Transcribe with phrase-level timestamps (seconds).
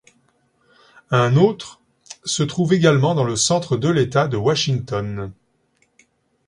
[1.11, 1.79] Un autre'
[2.25, 5.31] se trouve également dans le centre de l'État de Washington.